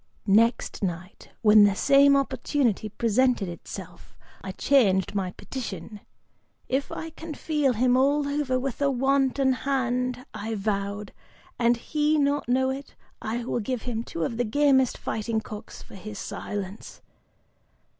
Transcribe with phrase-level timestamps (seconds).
[0.25, 5.99] "Next night, when the same opportunity presented itself, I changed my petition,
[6.67, 11.13] 'If I can feel him all over with a wanton hand,' I vowed,
[11.59, 15.83] 'and he not know it, I will give him two of the gamest fighting cocks,
[15.83, 17.03] for his silence.